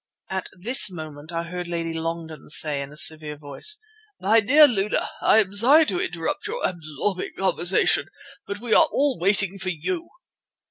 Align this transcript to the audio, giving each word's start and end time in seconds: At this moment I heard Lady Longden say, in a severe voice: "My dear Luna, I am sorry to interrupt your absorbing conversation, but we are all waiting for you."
At 0.31 0.49
this 0.59 0.89
moment 0.89 1.31
I 1.31 1.43
heard 1.43 1.67
Lady 1.67 1.93
Longden 1.93 2.49
say, 2.49 2.81
in 2.81 2.91
a 2.91 2.97
severe 2.97 3.37
voice: 3.37 3.77
"My 4.19 4.39
dear 4.39 4.67
Luna, 4.67 5.07
I 5.21 5.37
am 5.37 5.53
sorry 5.53 5.85
to 5.85 5.99
interrupt 6.01 6.47
your 6.47 6.67
absorbing 6.67 7.33
conversation, 7.37 8.07
but 8.47 8.59
we 8.59 8.73
are 8.73 8.87
all 8.91 9.19
waiting 9.19 9.59
for 9.59 9.69
you." 9.69 10.09